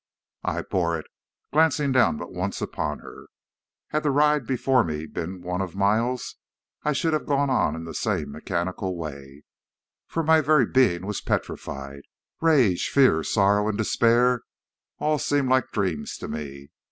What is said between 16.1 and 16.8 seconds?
to me.